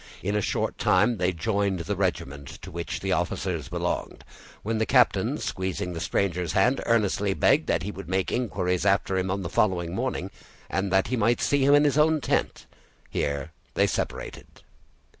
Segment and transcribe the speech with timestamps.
[0.23, 4.23] In a short time they joined the regiment to which the officers belonged,
[4.63, 9.15] when the captain, squeezing the stranger's hand, earnestly begged that he would make inquiries after
[9.15, 10.31] him on the following morning,
[10.71, 12.65] and that he might see him in his own tent.
[13.11, 14.63] Here they separated.